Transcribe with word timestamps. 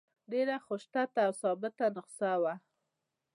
ډېره 0.31 0.55
خوشخطه 0.67 1.21
او 1.27 1.33
ثابته 1.41 1.85
نسخه 1.95 2.31
وه. 2.41 2.53